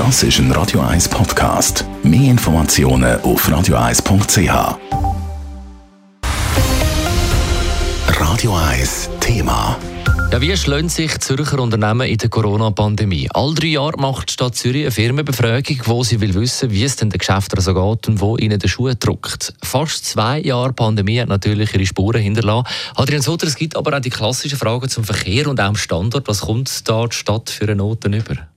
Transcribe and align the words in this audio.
Das 0.00 0.22
ist 0.22 0.38
ein 0.38 0.50
Radio 0.52 0.80
1 0.80 1.10
Podcast. 1.10 1.84
Mehr 2.02 2.30
Informationen 2.30 3.20
auf 3.20 3.46
radio1.ch. 3.46 4.78
Radio 8.18 8.56
1 8.56 9.10
Thema. 9.20 9.76
Ja, 10.32 10.40
wie 10.40 10.56
schlönen 10.56 10.88
sich 10.88 11.18
Zürcher 11.18 11.58
Unternehmen 11.58 12.08
in 12.08 12.16
der 12.16 12.30
Corona-Pandemie? 12.30 13.28
All 13.34 13.52
drei 13.52 13.66
Jahre 13.66 14.00
macht 14.00 14.30
die 14.30 14.32
Stadt 14.32 14.54
Zürich 14.54 14.84
eine 14.84 14.90
Firmenbefragung, 14.90 15.82
wo 15.84 16.02
sie 16.02 16.18
will 16.22 16.32
wissen, 16.32 16.70
wie 16.70 16.84
es 16.84 16.96
den 16.96 17.10
Geschäften 17.10 17.60
so 17.60 17.74
geht 17.74 18.08
und 18.08 18.22
wo 18.22 18.38
ihnen 18.38 18.58
der 18.58 18.68
Schuh 18.68 18.94
drückt. 18.98 19.52
Fast 19.62 20.06
zwei 20.06 20.40
Jahre 20.40 20.72
Pandemie 20.72 21.20
hat 21.20 21.28
natürlich 21.28 21.74
ihre 21.74 21.84
Spuren 21.84 22.22
hinterlassen. 22.22 22.66
Adrian 22.94 23.20
Sutter, 23.20 23.46
es 23.46 23.54
gibt 23.54 23.76
aber 23.76 23.94
auch 23.94 24.00
die 24.00 24.08
klassischen 24.08 24.56
Fragen 24.56 24.88
zum 24.88 25.04
Verkehr 25.04 25.46
und 25.46 25.60
auch 25.60 25.66
am 25.66 25.76
Standort. 25.76 26.26
Was 26.26 26.40
kommt 26.40 26.88
da 26.88 27.06
die 27.06 27.14
Stadt 27.14 27.50
für 27.50 27.64
eine 27.64 27.76
Noten 27.76 28.14
über? 28.14 28.49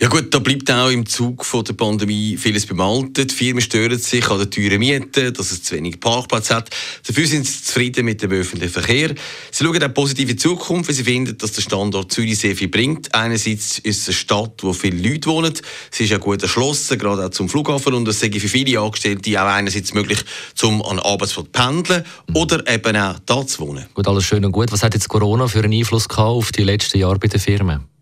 Ja 0.00 0.06
gut, 0.06 0.32
da 0.32 0.38
bleibt 0.38 0.70
auch 0.70 0.90
im 0.90 1.06
Zug 1.06 1.44
von 1.44 1.64
der 1.64 1.72
Pandemie 1.72 2.36
vieles 2.36 2.66
bemaltet. 2.66 3.32
Firmen 3.32 3.60
stören 3.60 3.98
sich 3.98 4.30
an 4.30 4.38
den 4.38 4.48
teuren 4.48 4.78
Mieten, 4.78 5.34
dass 5.34 5.50
es 5.50 5.64
zu 5.64 5.74
wenig 5.74 5.98
Parkplätze 5.98 6.54
hat. 6.54 6.70
Dafür 7.04 7.26
sind 7.26 7.44
sie 7.44 7.64
zufrieden 7.64 8.04
mit 8.04 8.22
dem 8.22 8.30
öffentlichen 8.30 8.72
Verkehr. 8.72 9.12
Sie 9.50 9.64
schauen 9.64 9.82
auch 9.82 9.92
positiv 9.92 10.30
in 10.30 10.36
die 10.36 10.36
Zukunft, 10.36 10.88
weil 10.88 10.94
sie 10.94 11.02
finden, 11.02 11.36
dass 11.36 11.50
der 11.50 11.62
Standort 11.62 12.12
Zürich 12.12 12.38
sehr 12.38 12.54
viel 12.54 12.68
bringt. 12.68 13.12
Einerseits 13.12 13.80
ist 13.80 14.02
es 14.02 14.06
eine 14.06 14.14
Stadt, 14.14 14.62
wo 14.62 14.72
viele 14.72 15.10
Leute 15.10 15.30
wohnen. 15.30 15.52
Sie 15.90 16.04
ist 16.04 16.10
ja 16.10 16.18
gut 16.18 16.42
erschlossen, 16.42 16.96
gerade 16.96 17.26
auch 17.26 17.30
zum 17.30 17.48
Flughafen. 17.48 17.92
Und 17.92 18.06
es 18.06 18.22
ist 18.22 18.40
für 18.40 18.48
viele 18.48 18.78
Angestellte 18.78 19.42
auch 19.42 19.48
einerseits 19.48 19.94
möglich, 19.94 20.20
zum 20.54 20.80
an 20.80 21.00
Arbeitsplatz 21.00 21.48
pendeln 21.50 22.04
oder 22.34 22.64
eben 22.72 22.96
auch 22.96 23.18
da 23.26 23.44
zu 23.44 23.66
wohnen. 23.66 23.86
Gut, 23.94 24.06
alles 24.06 24.24
schön 24.24 24.44
und 24.44 24.52
gut. 24.52 24.70
Was 24.70 24.84
hat 24.84 24.94
jetzt 24.94 25.08
Corona 25.08 25.48
für 25.48 25.64
einen 25.64 25.72
Einfluss 25.72 26.08
gehabt 26.08 26.28
auf 26.28 26.52
die 26.52 26.62
letzten 26.62 26.98
Jahre 26.98 27.18
bei 27.18 27.26
den 27.26 27.40
Firmen? 27.40 27.97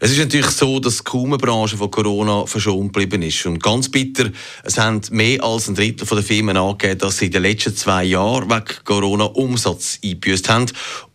Es 0.00 0.12
ist 0.12 0.18
natürlich 0.18 0.50
so, 0.50 0.78
dass 0.78 1.02
kaum 1.02 1.26
eine 1.26 1.38
Branche 1.38 1.76
von 1.76 1.90
Corona 1.90 2.46
verschont 2.46 2.92
geblieben 2.92 3.22
ist. 3.22 3.44
Und 3.46 3.62
ganz 3.62 3.88
bitter, 3.88 4.30
es 4.62 4.78
haben 4.78 5.00
mehr 5.10 5.42
als 5.42 5.68
ein 5.68 5.74
Drittel 5.74 6.06
der 6.06 6.22
Firmen 6.22 6.56
angegeben, 6.56 6.98
dass 6.98 7.18
sie 7.18 7.26
in 7.26 7.32
den 7.32 7.42
letzten 7.42 7.74
zwei 7.74 8.04
Jahren 8.04 8.48
wegen 8.48 8.84
Corona 8.84 9.24
Umsatz 9.24 9.98
eingebüßt 10.04 10.48
haben. 10.48 10.66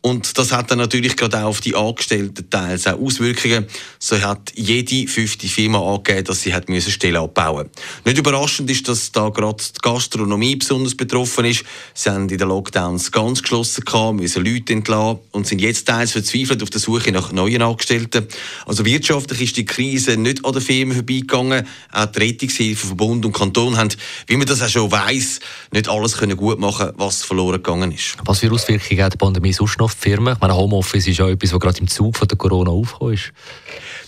Und 0.06 0.38
das 0.38 0.52
hat 0.52 0.70
dann 0.70 0.80
natürlich 0.80 1.16
gerade 1.16 1.40
auch 1.40 1.50
auf 1.50 1.62
die 1.62 1.76
Angestellten 1.76 2.50
teils 2.50 2.88
auch 2.88 3.00
Auswirkungen. 3.00 3.68
So 4.00 4.20
hat 4.20 4.52
jede 4.54 5.08
fünfte 5.08 5.48
Firma 5.48 5.80
angegeben, 5.80 6.26
dass 6.26 6.42
sie 6.42 6.54
hat 6.54 6.68
müssen 6.68 6.92
Stellen 6.92 7.16
abbauen 7.16 7.70
Nicht 8.04 8.18
überraschend 8.18 8.70
ist, 8.70 8.90
dass 8.90 9.14
da 9.14 9.30
gerade 9.30 9.64
die 9.64 9.80
Gastronomie 9.82 10.58
besonders 10.58 10.96
betroffen 10.96 11.46
ist. 11.46 11.64
Sie 11.94 12.10
haben 12.10 12.28
in 12.28 12.38
den 12.38 12.50
Lockdowns 12.50 13.14
ganz 13.14 13.42
geschlossen 13.42 13.86
gehabt, 13.86 14.16
müssen 14.16 14.44
Leute 14.44 14.74
entlassen 14.74 15.20
und 15.32 15.48
sind 15.48 15.62
jetzt 15.62 15.88
teils 15.88 16.12
verzweifelt 16.12 16.62
auf 16.64 16.70
der 16.70 16.82
Suche 16.82 17.14
nach 17.14 17.32
neuen 17.32 17.62
Angestellten. 17.62 18.28
Also 18.66 18.73
wirtschaftlich 18.80 19.42
ist 19.42 19.58
die 19.58 19.66
Krise 19.66 20.18
nicht 20.18 20.46
an 20.46 20.54
den 20.54 20.62
Firmen 20.62 20.96
vorbeigegangen. 20.96 21.68
Auch 21.92 22.06
die 22.08 22.20
Rettungshilfe 22.20 22.88
von 22.88 22.98
Bund 22.98 23.26
und 23.26 23.34
Kanton 23.34 23.78
haben, 23.78 23.90
wie 24.28 24.38
man 24.38 24.48
das 24.48 24.62
auch 24.62 24.70
schon 24.70 24.92
weiss, 24.92 25.40
nicht 25.72 25.90
alles 25.90 26.18
können 26.18 26.38
gut 26.38 26.60
machen, 26.60 26.92
was 26.96 27.24
verloren 27.24 27.62
gegangen 27.62 27.92
ist. 27.92 28.18
Was 28.26 28.40
für 28.40 28.52
Auswirkungen 28.52 29.04
hat 29.04 29.14
die 29.14 29.18
Pandemie 29.18 29.54
sonst 29.54 29.80
noch 29.80 29.94
die 29.94 30.00
Firmen? 30.00 30.34
Ich 30.34 30.40
meine, 30.40 30.56
Homeoffice 30.56 31.08
ist 31.08 31.20
ja 31.20 31.30
etwas, 31.30 31.54
was 31.54 31.60
gerade 31.60 31.80
im 31.80 31.88
Zug 31.88 32.18
von 32.18 32.28
der 32.28 32.38
Corona 32.38 32.72
aufgekommen 32.72 33.14
ist. 33.14 33.32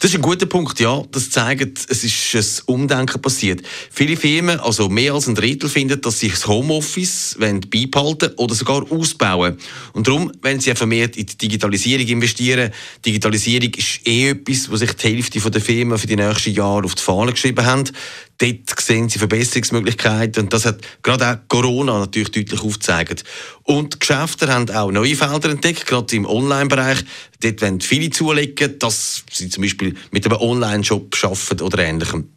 Das 0.05 0.11
ist 0.11 0.19
ein 0.19 0.21
guter 0.21 0.45
Punkt, 0.45 0.79
ja. 0.79 1.01
Das 1.09 1.31
zeigt, 1.31 1.79
es 1.89 2.03
ist 2.03 2.35
ein 2.35 2.73
Umdenken 2.75 3.19
passiert. 3.19 3.63
Viele 3.89 4.15
Firmen, 4.15 4.59
also 4.59 4.87
mehr 4.87 5.15
als 5.15 5.25
ein 5.25 5.33
Drittel, 5.33 5.67
finden, 5.67 5.99
dass 5.99 6.19
sie 6.19 6.29
das 6.29 6.45
Homeoffice 6.45 7.35
beibehalten 7.39 8.29
oder 8.37 8.53
sogar 8.53 8.85
ausbauen. 8.91 9.57
Und 9.93 10.07
darum, 10.07 10.31
wenn 10.43 10.59
sie 10.59 10.75
vermehrt 10.75 11.17
in 11.17 11.25
die 11.25 11.35
Digitalisierung 11.35 12.05
investieren, 12.05 12.71
Digitalisierung 13.03 13.73
ist 13.73 14.05
eh 14.05 14.29
etwas, 14.29 14.71
was 14.71 14.81
sich 14.81 14.93
die 14.93 15.07
Hälfte 15.07 15.49
der 15.49 15.59
Firmen 15.59 15.97
für 15.97 16.05
die 16.05 16.17
nächsten 16.17 16.53
Jahre 16.53 16.85
auf 16.85 16.93
die 16.93 17.01
Fahne 17.01 17.31
geschrieben 17.31 17.65
haben. 17.65 17.89
Dort 18.37 18.79
sehen 18.81 19.07
sie 19.09 19.19
Verbesserungsmöglichkeiten 19.19 20.43
und 20.43 20.53
das 20.53 20.65
hat 20.65 20.79
gerade 21.03 21.29
auch 21.29 21.37
Corona 21.47 21.99
natürlich 21.99 22.31
deutlich 22.31 22.61
aufgezeigt. 22.61 23.23
Und 23.63 23.99
Geschäfte 23.99 24.53
haben 24.53 24.69
auch 24.69 24.91
neue 24.91 25.15
Felder 25.15 25.49
entdeckt, 25.49 25.85
gerade 25.85 26.15
im 26.15 26.25
Online-Bereich. 26.25 26.99
Dort 27.41 27.61
wollen 27.61 27.81
viele 27.81 28.09
zulegen, 28.09 28.77
dass 28.79 29.23
sie 29.31 29.49
zum 29.49 29.63
Beispiel 29.63 29.95
mit 30.11 30.25
einem 30.25 30.37
Online-Shop 30.37 31.15
arbeiten 31.23 31.61
oder 31.61 31.79
ähnlichem. 31.79 32.29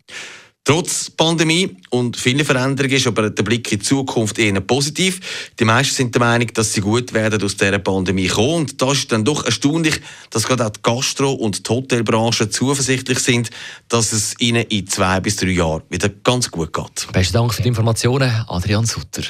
Trotz 0.68 1.08
Pandemie 1.08 1.78
und 1.88 2.18
vielen 2.18 2.44
Veränderungen 2.44 2.94
ist 2.94 3.06
aber 3.06 3.30
der 3.30 3.42
Blick 3.42 3.72
in 3.72 3.78
die 3.78 3.84
Zukunft 3.86 4.38
eher 4.38 4.60
positiv. 4.60 5.18
Die 5.58 5.64
meisten 5.64 5.94
sind 5.94 6.14
der 6.14 6.20
Meinung, 6.20 6.48
dass 6.52 6.74
sie 6.74 6.82
gut 6.82 7.14
werden 7.14 7.42
aus 7.42 7.56
dieser 7.56 7.78
Pandemie 7.78 8.28
kommen. 8.28 8.54
Und 8.54 8.82
da 8.82 8.92
ist 8.92 9.10
dann 9.10 9.24
doch 9.24 9.46
erstaunlich, 9.46 9.98
dass 10.28 10.46
gerade 10.46 10.66
auch 10.66 10.70
die 10.70 10.82
Gastro- 10.82 11.32
und 11.32 11.66
die 11.66 11.72
Hotelbranche 11.72 12.50
zuversichtlich 12.50 13.18
sind, 13.20 13.48
dass 13.88 14.12
es 14.12 14.34
ihnen 14.40 14.66
in 14.68 14.86
zwei 14.86 15.20
bis 15.20 15.36
drei 15.36 15.52
Jahren 15.52 15.84
wieder 15.88 16.10
ganz 16.10 16.50
gut 16.50 16.74
geht. 16.74 17.08
Besten 17.14 17.32
Dank 17.32 17.54
für 17.54 17.62
die 17.62 17.68
Informationen, 17.68 18.30
Adrian 18.46 18.84
Sutter. 18.84 19.22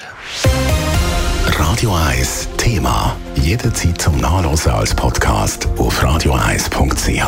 Radio 1.45 1.95
1 1.95 2.49
Thema. 2.57 3.17
Jederzeit 3.37 4.03
zum 4.03 4.21
Nachlesen 4.21 4.73
als 4.73 4.93
Podcast 4.93 5.69
auf 5.77 6.03
radio1.ch. 6.03 7.28